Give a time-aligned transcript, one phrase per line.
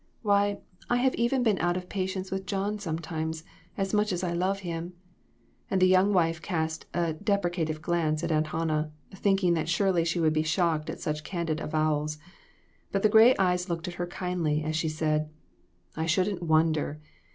[0.23, 0.57] Why,
[0.89, 3.43] I have even been out of patience with John sometimes,
[3.77, 4.93] as much as I love him,"
[5.69, 10.19] and the young wife cast a deprecative glance at Aunt Hannah, thinking that surely she
[10.19, 12.17] would be shocked at such candid avowals.
[12.91, 15.29] But the gray eyes looked at her kindly as she said"
[15.95, 16.99] I shouldn't wonder.